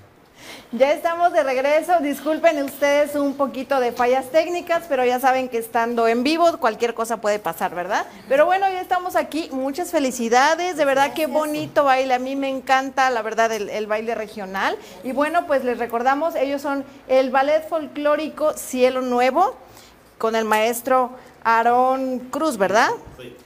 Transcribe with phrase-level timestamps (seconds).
[0.72, 2.00] Ya estamos de regreso.
[2.00, 6.95] Disculpen ustedes un poquito de fallas técnicas, pero ya saben que estando en vivo cualquier
[6.95, 8.06] cosa puede pasar, ¿verdad?
[8.29, 9.48] Pero bueno, ya estamos aquí.
[9.53, 10.77] Muchas felicidades.
[10.77, 12.14] De verdad, qué bonito baile.
[12.14, 14.77] A mí me encanta, la verdad, el, el baile regional.
[15.04, 19.57] Y bueno, pues les recordamos, ellos son el ballet folclórico Cielo Nuevo
[20.18, 21.11] con el maestro
[21.45, 22.91] Aarón Cruz, ¿verdad?
[23.21, 23.36] Sí.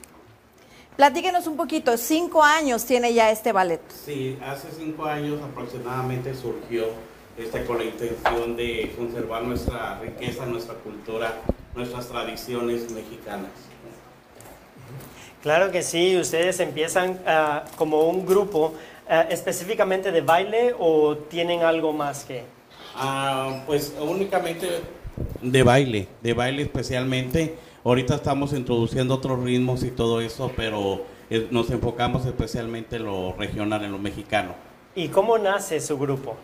[0.99, 3.79] Platíquenos un poquito, cinco años tiene ya este ballet.
[4.05, 6.87] Sí, hace cinco años aproximadamente surgió
[7.37, 11.37] este, con la intención de conservar nuestra riqueza, nuestra cultura,
[11.73, 13.49] nuestras tradiciones mexicanas.
[15.41, 18.73] Claro que sí, ustedes empiezan ah, como un grupo
[19.07, 22.43] ah, específicamente de baile o tienen algo más que...
[22.93, 24.67] Ah, pues únicamente
[25.41, 27.55] de baile, de baile especialmente.
[27.83, 33.33] Ahorita estamos introduciendo otros ritmos y todo eso, pero eh, nos enfocamos especialmente en lo
[33.33, 34.53] regional, en lo mexicano.
[34.95, 36.35] ¿Y cómo nace su grupo?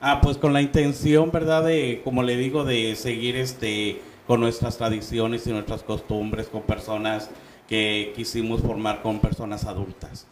[0.00, 1.64] Ah, pues con la intención, ¿verdad?
[1.64, 7.28] De, como le digo, de seguir este con nuestras tradiciones y nuestras costumbres, con personas
[7.68, 10.26] que quisimos formar con personas adultas.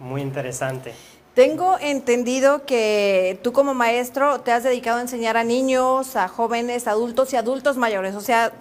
[0.00, 0.92] Muy interesante.
[1.34, 6.86] Tengo entendido que tú como maestro te has dedicado a enseñar a niños, a jóvenes,
[6.88, 8.14] adultos y adultos mayores.
[8.14, 8.52] O sea,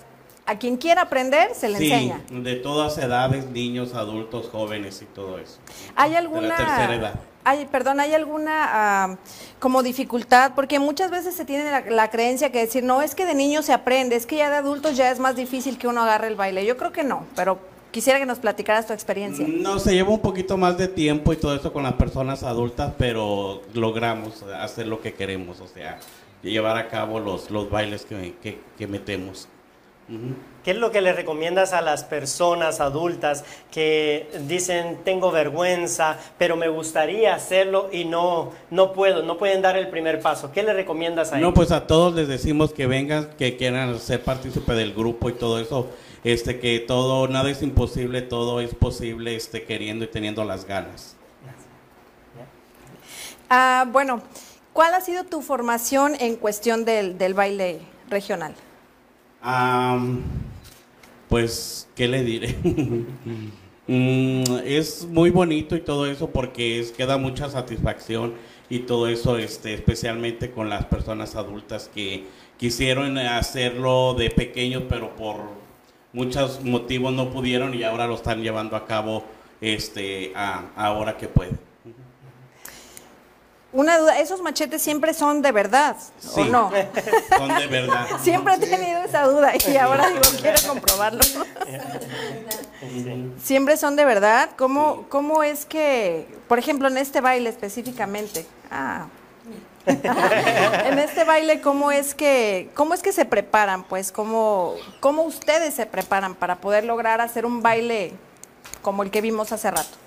[0.46, 2.22] a quien quiera aprender se le sí, enseña.
[2.30, 5.58] de todas edades, niños, adultos, jóvenes y todo eso.
[5.96, 7.20] ¿Hay De alguna, la tercera edad.
[7.44, 9.18] hay, perdón, hay alguna ah,
[9.60, 10.52] como dificultad?
[10.56, 13.66] Porque muchas veces se tiene la, la creencia que decir, no, es que de niños
[13.66, 16.36] se aprende, es que ya de adultos ya es más difícil que uno agarre el
[16.36, 16.66] baile.
[16.66, 17.58] Yo creo que no, pero
[17.92, 19.48] quisiera que nos platicaras tu experiencia.
[19.48, 22.94] No, se lleva un poquito más de tiempo y todo eso con las personas adultas,
[22.98, 25.98] pero logramos hacer lo que queremos, o sea,
[26.44, 29.48] llevar a cabo los, los bailes que, que, que metemos.
[30.64, 36.56] ¿Qué es lo que le recomiendas a las personas adultas que dicen tengo vergüenza, pero
[36.56, 40.52] me gustaría hacerlo y no, no puedo, no pueden dar el primer paso?
[40.52, 41.56] ¿Qué le recomiendas a No, ellos?
[41.56, 45.59] pues a todos les decimos que vengan, que quieran ser partícipe del grupo y todo
[45.59, 45.88] eso,
[46.23, 51.16] este, que todo, nada es imposible, todo es posible, este, queriendo y teniendo las ganas.
[53.49, 54.22] Ah, bueno,
[54.73, 57.80] ¿cuál ha sido tu formación en cuestión del, del baile
[58.10, 58.55] regional?
[61.30, 62.56] Pues, ¿qué le diré?
[63.88, 68.34] Mm, es muy bonito y todo eso porque es, queda mucha satisfacción
[68.67, 72.23] y todo eso, este, especialmente con las personas adultas que
[72.58, 75.38] quisieron hacerlo de pequeños, pero por
[76.14, 79.23] muchos motivos no pudieron y ahora lo están llevando a cabo
[79.61, 81.60] este, a- ahora que pueden.
[83.75, 85.97] Una duda, ¿esos machetes siempre son de verdad
[86.37, 86.71] o no?
[87.37, 88.08] Son de verdad.
[88.21, 91.19] Siempre he tenido esa duda y ahora digo, quiero comprobarlo.
[93.43, 94.52] Siempre son de verdad.
[94.55, 98.45] ¿Cómo, ¿Cómo es que, por ejemplo, en este baile específicamente?
[98.71, 99.08] Ah.
[99.86, 103.83] en este baile, ¿cómo es que, cómo es que se preparan?
[103.83, 108.13] Pues, ¿cómo, ¿cómo ustedes se preparan para poder lograr hacer un baile
[108.81, 110.05] como el que vimos hace rato?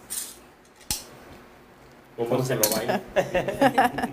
[2.18, 3.02] ¿Cómo se lo baila?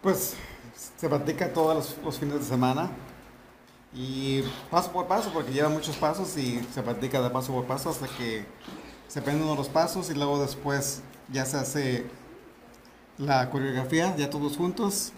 [0.00, 0.34] Pues
[0.96, 2.90] se practica todos los, los fines de semana
[3.94, 7.90] y paso por paso, porque lleva muchos pasos y se practica de paso por paso
[7.90, 8.44] hasta que
[9.06, 12.06] se aprenden uno los pasos y luego después ya se hace
[13.16, 15.12] la coreografía, ya todos juntos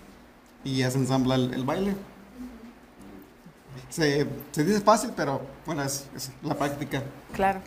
[0.64, 1.96] y ya se ensambla el, el baile.
[3.88, 7.02] Se, se dice fácil, pero bueno, es, es la práctica.
[7.32, 7.60] Claro.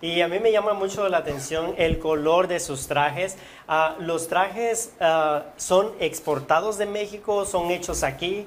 [0.00, 3.36] Y a mí me llama mucho la atención el color de sus trajes.
[3.66, 7.44] Ah, ¿Los trajes ah, son exportados de México?
[7.46, 8.46] ¿Son hechos aquí?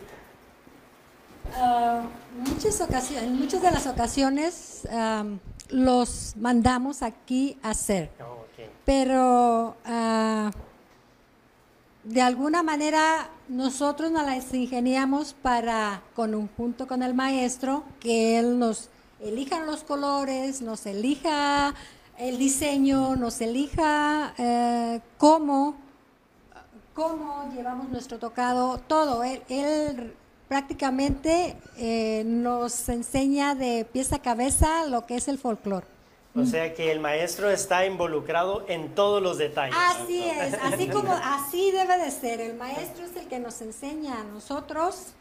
[1.55, 2.01] Ah,
[2.37, 4.87] muchas ocasiones, en muchas de las ocasiones
[5.69, 8.45] los mandamos aquí a hacer, Oh,
[8.85, 9.75] pero
[12.07, 18.59] de alguna manera nosotros nos las ingeniamos para, con, junto con el maestro, que él
[18.59, 18.89] nos
[19.21, 21.73] elija los colores, nos elija
[22.17, 25.75] el diseño, nos elija eh, cómo
[26.97, 29.23] cómo llevamos nuestro tocado, todo.
[29.23, 30.15] Él, él
[30.47, 35.85] prácticamente eh, nos enseña de pieza a cabeza lo que es el folclore.
[36.35, 39.75] O sea que el maestro está involucrado en todos los detalles.
[39.75, 42.41] Así es, así como así debe de ser.
[42.41, 45.13] El maestro es el que nos enseña a nosotros.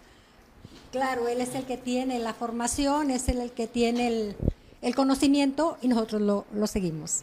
[0.96, 4.37] Claro, él es el que tiene la formación, es el que tiene el,
[4.81, 7.20] el conocimiento y nosotros lo, lo seguimos.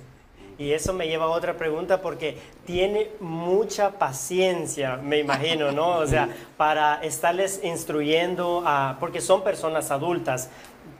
[0.60, 2.38] Y eso me lleva a otra pregunta porque
[2.68, 5.98] tiene mucha paciencia, me imagino, ¿no?
[5.98, 10.50] O sea, para estarles instruyendo, a, porque son personas adultas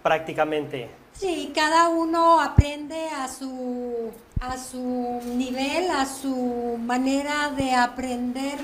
[0.02, 0.90] prácticamente.
[1.14, 4.10] Sí, cada uno aprende a su,
[4.42, 8.58] a su nivel, a su manera de aprender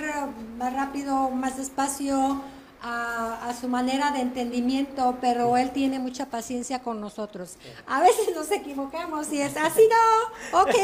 [0.58, 2.42] más rápido, más despacio,
[2.82, 7.58] a, a, su manera de entendimiento, pero él tiene mucha paciencia con nosotros.
[7.88, 10.76] A veces nos equivocamos y es así, no, ok,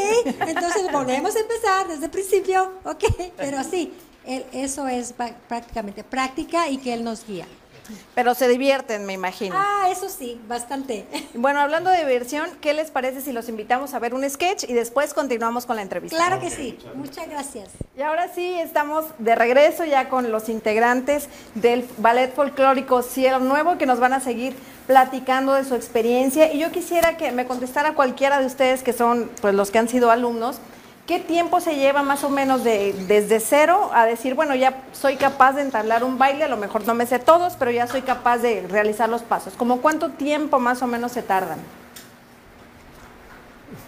[0.46, 3.04] entonces volvemos a empezar desde el principio, ok,
[3.36, 3.92] pero sí,
[4.24, 5.14] él, eso es
[5.48, 7.46] prácticamente práctica y que él nos guía.
[8.14, 9.54] Pero se divierten, me imagino.
[9.56, 11.06] Ah, eso sí, bastante.
[11.34, 14.72] Bueno, hablando de diversión, ¿qué les parece si los invitamos a ver un sketch y
[14.72, 16.16] después continuamos con la entrevista?
[16.16, 17.68] Claro que sí, muchas gracias.
[17.96, 23.78] Y ahora sí, estamos de regreso ya con los integrantes del Ballet Folclórico Cielo Nuevo
[23.78, 24.56] que nos van a seguir
[24.86, 26.52] platicando de su experiencia.
[26.52, 29.88] Y yo quisiera que me contestara cualquiera de ustedes que son pues los que han
[29.88, 30.58] sido alumnos.
[31.06, 35.14] ¿Qué tiempo se lleva más o menos de, desde cero a decir, bueno, ya soy
[35.14, 38.02] capaz de entablar un baile, a lo mejor no me sé todos, pero ya soy
[38.02, 39.54] capaz de realizar los pasos?
[39.56, 41.60] ¿Cómo cuánto tiempo más o menos se tardan?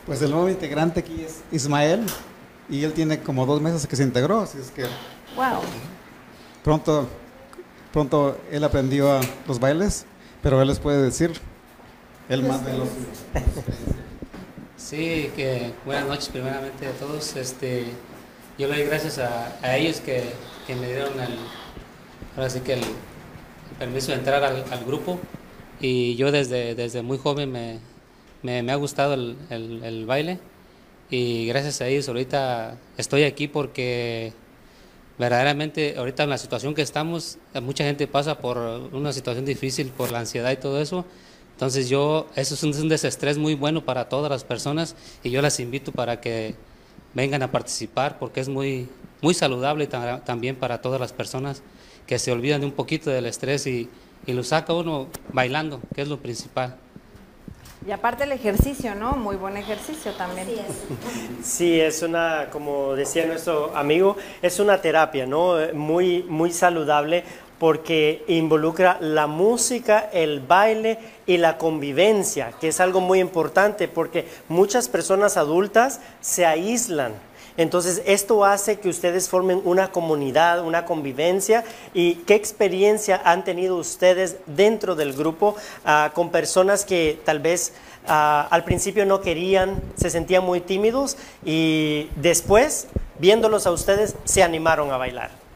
[0.07, 2.07] Pues el nuevo integrante aquí es Ismael
[2.71, 4.83] y él tiene como dos meses que se integró, así es que...
[5.35, 5.61] Wow.
[6.63, 7.09] Pronto,
[7.93, 9.19] pronto él aprendió
[9.49, 10.07] los bailes,
[10.41, 11.33] pero él les puede decir,
[12.29, 12.89] él más de los...
[14.79, 17.35] Sí, que buenas noches primeramente a todos.
[17.35, 17.87] Este,
[18.57, 20.23] yo le doy gracias a, ellos que,
[20.69, 21.37] me dieron el,
[22.37, 22.81] ahora que el,
[23.77, 25.19] permiso de entrar al, grupo.
[25.81, 27.81] Y yo desde, desde muy joven me,
[28.43, 30.39] me, ha gustado el, el, baile.
[31.11, 34.33] Y gracias a ellos ahorita estoy aquí porque
[35.19, 38.59] verdaderamente ahorita en la situación que estamos, mucha gente pasa por
[38.93, 41.05] una situación difícil por la ansiedad y todo eso
[41.59, 44.95] entonces yo, eso es un, desestrés muy bueno para todas las personas
[45.25, 46.55] y yo las invito para que
[47.15, 48.89] vengan a participar porque es muy,
[49.23, 51.65] muy saludable también para todas las personas
[52.07, 53.91] que se olvidan de un poquito del estrés y,
[54.25, 56.77] y lo saca uno bailando, que es lo principal.
[57.85, 59.15] Y aparte el ejercicio, ¿no?
[59.15, 60.47] Muy buen ejercicio también.
[60.47, 61.45] Sí es.
[61.45, 65.57] sí, es una, como decía nuestro amigo, es una terapia, ¿no?
[65.75, 67.25] Muy, muy saludable
[67.59, 74.27] porque involucra la música, el baile y la convivencia, que es algo muy importante porque
[74.49, 77.13] muchas personas adultas se aíslan.
[77.57, 81.65] Entonces, esto hace que ustedes formen una comunidad, una convivencia.
[81.93, 87.73] ¿Y qué experiencia han tenido ustedes dentro del grupo ah, con personas que tal vez
[88.07, 92.87] ah, al principio no querían, se sentían muy tímidos y después,
[93.19, 95.48] viéndolos a ustedes, se animaron a bailar?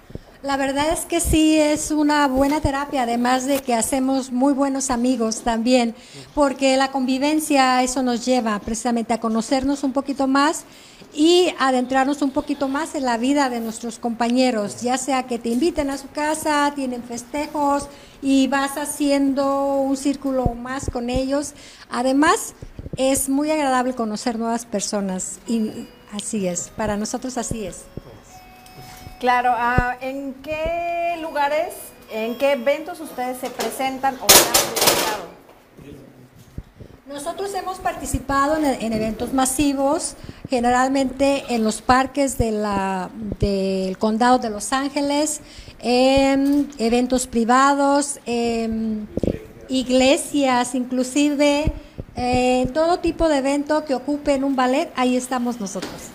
[0.43, 4.91] La verdad es que sí es una buena terapia, además de que hacemos muy buenos
[4.91, 5.95] amigos también,
[6.35, 10.65] porque la convivencia eso nos lleva precisamente a conocernos un poquito más
[11.15, 15.51] y adentrarnos un poquito más en la vida de nuestros compañeros, ya sea que te
[15.51, 17.87] inviten a su casa, tienen festejos
[18.21, 21.53] y vas haciendo un círculo más con ellos.
[21.89, 22.55] Además,
[22.97, 27.83] es muy agradable conocer nuevas personas y así es, para nosotros así es.
[29.23, 31.75] Claro, ah, ¿en qué lugares,
[32.11, 35.29] en qué eventos ustedes se presentan o han presentado?
[37.07, 40.17] Nosotros hemos participado en, eventos masivos,
[40.51, 45.41] generalmente en los parques de la, del condado de Los Ángeles,
[45.79, 49.07] en eventos privados, en
[49.69, 51.73] iglesias, inclusive,
[52.17, 56.11] en eh, todo tipo de evento que ocupen un ballet, ahí estamos nosotros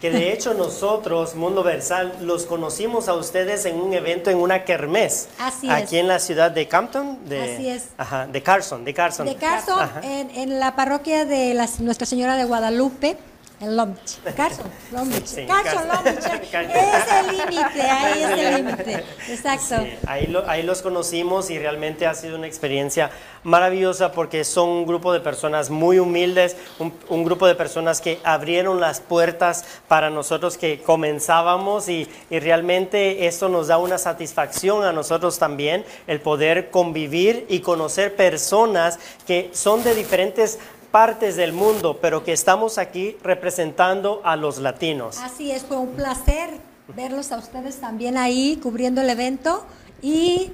[0.00, 4.64] que de hecho nosotros, Mundo Versal, los conocimos a ustedes en un evento en una
[4.64, 5.28] kermés.
[5.38, 7.18] Así aquí en la ciudad de Campton.
[7.26, 7.88] De, Así es.
[7.96, 9.26] Ajá, de Carson, de Carson.
[9.26, 13.16] De Carson, en, en, la parroquia de la, Nuestra Señora de Guadalupe.
[13.58, 14.36] En Long Beach.
[14.36, 15.46] Carson, Long Beach.
[15.46, 16.18] Carson, Long Beach.
[16.52, 19.04] es el límite, ahí es el límite.
[19.28, 19.76] Exacto.
[20.06, 23.10] ahí, ahí los conocimos y realmente ha sido una experiencia
[23.44, 28.18] maravillosa porque son un grupo de personas muy humildes, un, un, grupo de personas que
[28.24, 34.84] abrieron las puertas para nosotros que comenzábamos y, y realmente esto nos da una satisfacción
[34.84, 40.58] a nosotros también, el poder convivir y conocer personas que son de diferentes
[40.90, 45.18] partes del mundo, pero que estamos aquí representando a los latinos.
[45.18, 46.50] Así es, fue un placer
[46.94, 49.66] verlos a ustedes también ahí cubriendo el evento
[50.02, 50.52] y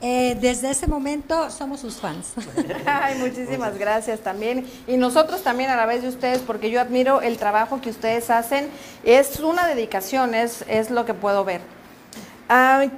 [0.00, 2.32] eh, desde ese momento somos sus fans.
[2.86, 4.66] Ay, muchísimas gracias también.
[4.88, 8.28] Y nosotros también a la vez de ustedes, porque yo admiro el trabajo que ustedes
[8.28, 8.68] hacen.
[9.04, 11.60] Es una dedicación, es, es lo que puedo ver.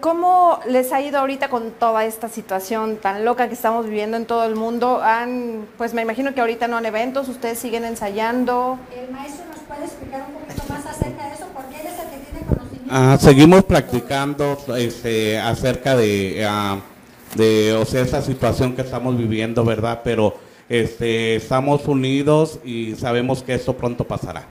[0.00, 4.26] ¿Cómo les ha ido ahorita con toda esta situación tan loca que estamos viviendo en
[4.26, 5.00] todo el mundo?
[5.00, 8.78] Han, pues me imagino que ahorita no han eventos, ustedes siguen ensayando.
[8.92, 12.10] El maestro nos puede explicar un poquito más acerca de eso, porque él es el
[12.10, 12.90] que tiene conocimiento.
[12.90, 16.78] Ah, seguimos practicando este, acerca de, ah,
[17.36, 20.00] de, o sea, esta situación que estamos viviendo, ¿verdad?
[20.02, 20.34] Pero
[20.68, 24.46] este, estamos unidos y sabemos que esto pronto pasará.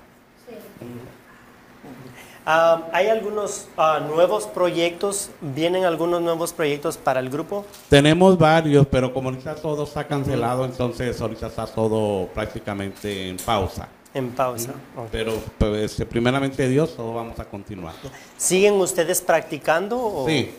[2.45, 5.29] Ah, ¿Hay algunos ah, nuevos proyectos?
[5.39, 7.65] ¿Vienen algunos nuevos proyectos para el grupo?
[7.89, 13.87] Tenemos varios, pero como ahorita todo está cancelado, entonces ahorita está todo prácticamente en pausa.
[14.13, 14.71] En pausa.
[14.97, 15.07] Ok.
[15.11, 17.93] Pero pues, este, primeramente Dios, todo vamos a continuar.
[18.37, 19.97] ¿Siguen ustedes practicando?
[19.99, 20.51] o- Sí,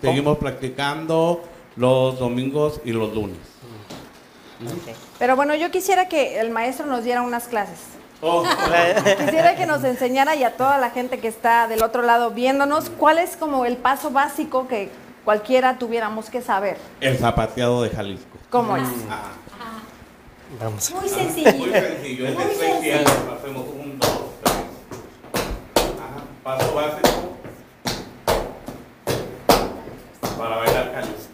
[0.00, 1.42] seguimos practicando
[1.76, 3.36] los domingos y los lunes.
[4.64, 4.96] Ok.
[5.18, 7.78] Pero bueno, yo quisiera que el maestro nos diera unas clases.
[8.24, 8.44] Oh,
[9.18, 12.88] Quisiera que nos enseñara y a toda la gente que está del otro lado viéndonos
[12.90, 14.90] cuál es como el paso básico que
[15.24, 16.76] cualquiera tuviéramos que saber.
[17.00, 18.38] el zapateado de Jalisco.
[18.50, 18.84] ¿Cómo es?
[19.10, 19.32] Ah,
[20.60, 20.90] Vamos.
[20.92, 21.50] Muy muy sencillo.
[21.72, 22.94] sencillo, es de Muy seis sencillo.
[22.98, 24.54] tiempos, hacemos un, dos, tres.
[25.98, 27.08] Ajá, paso básico
[30.38, 31.32] para bailar Jalisco.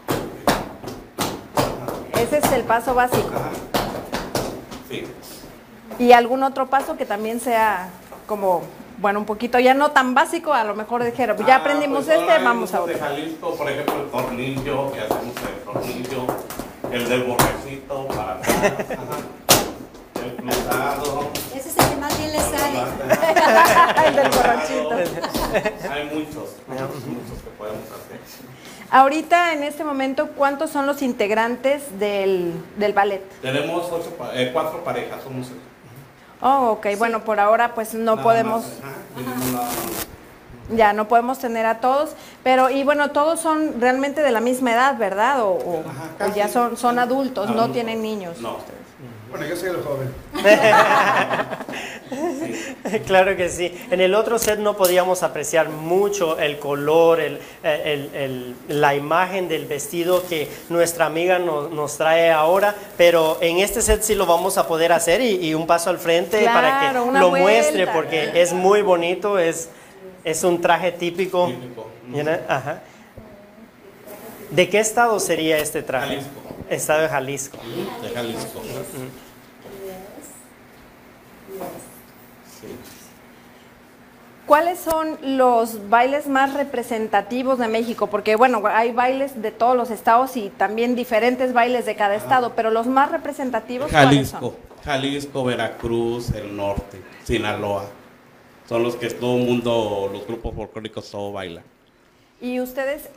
[2.18, 3.30] Ese es el paso básico.
[3.35, 3.50] Ajá.
[4.88, 5.04] Sí.
[5.98, 7.88] Y algún otro paso que también sea
[8.26, 8.62] como,
[8.98, 12.18] bueno, un poquito ya no tan básico, a lo mejor dijeron, ya Ah, aprendimos pues
[12.20, 12.92] este, vamos a otro.
[12.94, 16.26] de Jalisco, por ejemplo, el tornillo, que hacemos el tornillo,
[16.92, 18.50] el del borrecito para acá,
[20.24, 21.30] el cruzado.
[21.54, 22.78] Ese es el que más bien le sale.
[24.08, 24.90] El del borrachito.
[25.90, 28.18] Hay muchos, muchos que podemos hacer.
[28.90, 33.22] Ahorita, en este momento, ¿cuántos son los integrantes del, del ballet?
[33.42, 35.48] Tenemos ocho, eh, cuatro parejas, somos.
[36.40, 38.64] Oh, ok, bueno, por ahora pues no Nada podemos,
[40.75, 42.11] ya no podemos tener a todos,
[42.45, 45.42] pero y bueno, todos son realmente de la misma edad, ¿verdad?
[45.42, 45.85] O, o-
[46.21, 48.38] Ajá, o ya son, son adultos, no tienen niños.
[48.40, 48.57] No.
[49.30, 50.12] Bueno, yo soy el joven.
[53.06, 53.72] Claro que sí.
[53.90, 59.48] En el otro set no podíamos apreciar mucho el color, el, el- el- la imagen
[59.48, 64.24] del vestido que nuestra amiga nos, nos trae ahora, pero en este set sí lo
[64.24, 67.38] vamos a poder hacer y, y un paso al frente para que lo vuelta.
[67.42, 69.68] muestre porque es muy bonito, es,
[70.24, 71.52] es un traje típico.
[72.48, 72.80] Ajá.
[74.50, 76.06] ¿De qué estado sería este traje?
[76.16, 76.40] Jalisco.
[76.70, 77.58] Estado de Jalisco.
[78.02, 78.62] De Jalisco.
[84.46, 88.06] ¿Cuáles son los bailes más representativos de México?
[88.06, 92.54] Porque bueno, hay bailes de todos los estados y también diferentes bailes de cada estado,
[92.56, 94.40] pero los más representativos ¿cuáles son?
[94.40, 97.84] Jalisco, Jalisco, Veracruz, el norte, Sinaloa.
[98.66, 101.64] Son los que todo el mundo, los grupos folclóricos, todo bailan.
[102.40, 103.10] ¿Y ustedes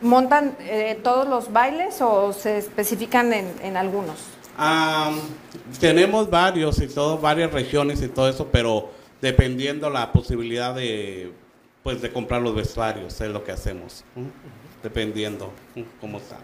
[0.00, 4.16] montan eh, todos los bailes o se especifican en, en algunos?
[4.58, 5.12] Ah,
[5.78, 8.90] tenemos varios y todo, varias regiones y todo eso, pero
[9.20, 11.32] dependiendo la posibilidad de,
[11.82, 14.04] pues, de comprar los vestuarios, es lo que hacemos.
[14.82, 15.50] Dependiendo
[16.00, 16.36] cómo está.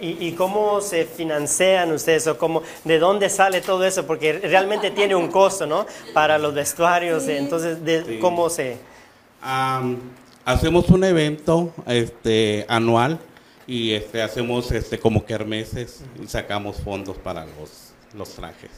[0.00, 4.06] ¿Y, y cómo se financian ustedes o cómo, de dónde sale todo eso?
[4.06, 5.86] Porque realmente tiene un costo, ¿no?
[6.12, 8.18] Para los vestuarios, entonces, de, Sí.
[8.20, 8.78] ¿cómo se...?
[9.42, 9.98] Am,
[10.44, 13.18] hacemos un evento este, anual
[13.66, 18.70] y este, hacemos este, como kermeses y sacamos fondos para los, los trajes.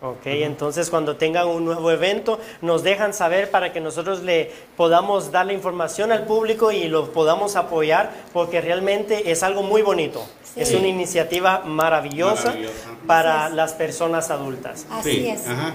[0.00, 5.32] Ok, entonces cuando tengan un nuevo evento, nos dejan saber para que nosotros le podamos
[5.32, 10.24] dar la información al público y lo podamos apoyar, porque realmente es algo muy bonito.
[10.44, 10.60] Sí.
[10.60, 12.90] Es una iniciativa maravillosa, Maravillosa.
[13.08, 14.86] para las personas adultas.
[14.88, 15.48] Así sí, es.
[15.48, 15.74] Ajá,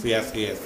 [0.00, 0.58] sí, así es.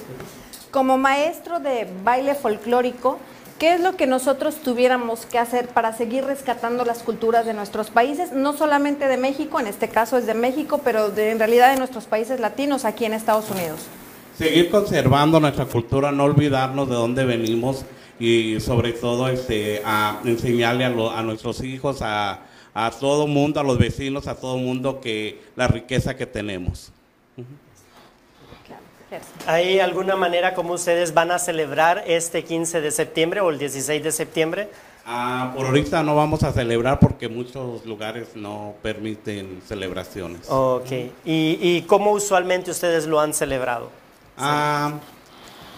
[0.70, 3.18] Como maestro de baile folclórico,
[3.60, 7.90] ¿qué es lo que nosotros tuviéramos que hacer para seguir rescatando las culturas de nuestros
[7.90, 8.32] países?
[8.32, 12.06] No solamente de México, en este caso es de México, pero en realidad de nuestros
[12.06, 13.80] países latinos aquí en Estados Unidos.
[14.36, 17.84] Seguir conservando nuestra cultura, no olvidarnos de dónde venimos
[18.18, 19.82] y sobre todo este,
[20.24, 22.40] enseñarle a, nuestros hijos, a
[22.98, 26.92] todo mundo, a los vecinos, a todo mundo que la riqueza que tenemos.
[29.46, 34.02] ¿Hay alguna manera como ustedes van a celebrar este 15 de septiembre o el 16
[34.02, 34.68] de septiembre?
[35.06, 40.42] Ah, por ahorita no vamos a celebrar porque muchos lugares no permiten celebraciones.
[40.48, 40.90] Ok.
[41.24, 43.90] ¿Y, y cómo usualmente ustedes lo han celebrado?
[44.36, 44.92] Ah,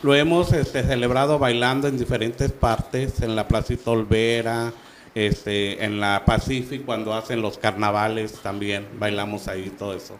[0.02, 4.72] lo hemos este, celebrado bailando en diferentes partes, en la Placita Olvera,
[5.14, 10.18] este, en la Pacific cuando hacen los carnavales también bailamos ahí todo eso.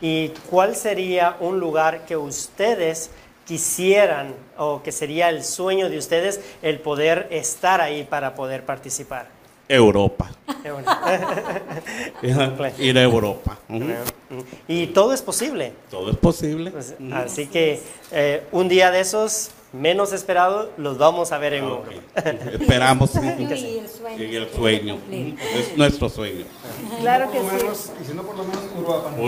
[0.00, 3.10] ¿Y cuál sería un lugar que ustedes
[3.46, 9.28] quisieran o que sería el sueño de ustedes el poder estar ahí para poder participar?
[9.68, 10.30] Europa.
[12.78, 13.58] Ir a Europa.
[14.66, 15.72] Y todo es posible.
[15.90, 16.72] Todo es posible.
[16.72, 17.80] Pues, Así que
[18.10, 21.90] eh, un día de esos menos esperados los vamos a ver en Ah, Europa.
[22.16, 22.60] ok.
[22.60, 23.10] Esperamos.
[23.14, 24.22] Y el sueño.
[24.24, 24.98] Y el sueño.
[25.10, 26.44] Es nuestro sueño.
[27.00, 27.56] Claro que Por sí.
[27.56, 29.14] menos, y si no, por lo menos Uruapan.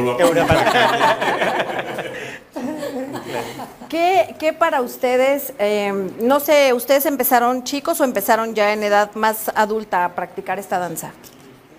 [3.88, 9.11] ¿Qué, qué para ustedes, eh, no sé, ustedes empezaron chicos o empezaron ya en edad
[9.14, 11.12] más adulta a practicar esta danza?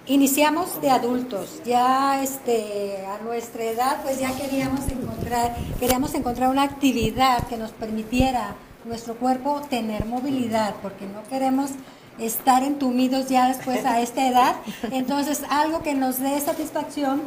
[0.05, 6.63] Iniciamos de adultos, ya este, a nuestra edad pues ya queríamos encontrar, queríamos encontrar una
[6.63, 11.71] actividad que nos permitiera nuestro cuerpo tener movilidad, porque no queremos
[12.19, 14.55] estar entumidos ya después a esta edad.
[14.91, 17.21] Entonces algo que nos dé satisfacción,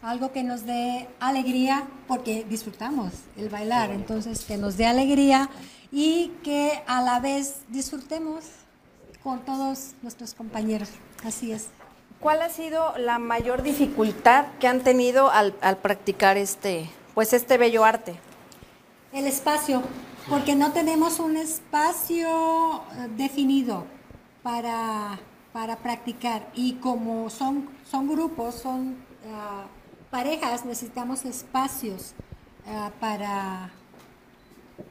[0.00, 5.50] algo que nos dé alegría, porque disfrutamos el bailar, entonces que nos dé alegría
[5.92, 8.44] y que a la vez disfrutemos
[9.22, 10.88] con todos nuestros compañeros.
[11.22, 11.68] Así es.
[12.20, 17.84] ¿Cuál ha sido la mayor dificultad que han tenido al, practicar este, pues este bello
[17.84, 18.18] arte?
[19.12, 19.82] El espacio,
[20.28, 23.84] porque no tenemos un espacio eh, definido
[24.42, 25.20] para,
[25.52, 28.96] para practicar y como son, son grupos, son
[29.32, 29.66] ah,
[30.10, 32.14] parejas, necesitamos espacios
[32.66, 33.70] ah, para,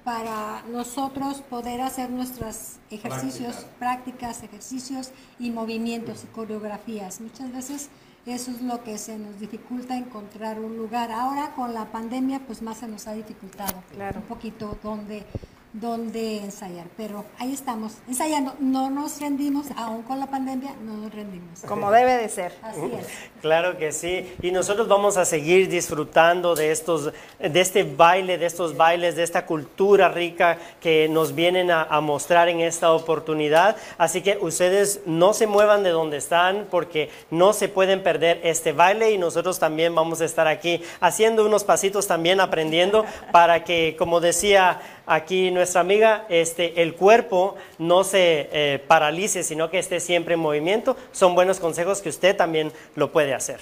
[0.03, 7.21] para nosotros poder hacer nuestros ejercicios, prácticas, ejercicios y movimientos y coreografías.
[7.21, 7.89] Muchas veces
[8.25, 11.11] eso es lo que se nos dificulta encontrar un lugar.
[11.11, 14.19] Ahora con la pandemia pues más se nos ha dificultado Claro.
[14.19, 15.25] un poquito donde,
[15.73, 16.87] donde ensayar.
[16.95, 18.55] Pero ahí estamos, ensayando.
[18.59, 21.61] No nos rendimos, aún con la pandemia no nos rendimos.
[21.67, 22.53] Como debe de ser.
[22.61, 23.07] Así es.
[23.37, 28.47] Claro que sí, y nosotros vamos a seguir disfrutando de estos, de este baile, de
[28.47, 33.77] estos bailes, de esta cultura rica que nos vienen a, a mostrar en esta oportunidad.
[33.99, 38.71] Así que ustedes no se muevan de donde están porque no se pueden perder este
[38.71, 43.95] baile y nosotros también vamos a estar aquí haciendo unos pasitos también aprendiendo para que,
[43.97, 49.99] como decía aquí nuestra amiga, este, el cuerpo no se eh, paralice, sino que esté
[49.99, 50.95] siempre en movimiento.
[51.11, 53.59] Son buenos consejos que usted también lo puede hacer.